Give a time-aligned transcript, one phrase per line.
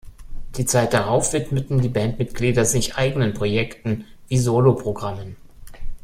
[0.57, 5.35] Die Zeit darauf widmeten die Bandmitglieder sich eigenen Projekten wie Soloprogrammen.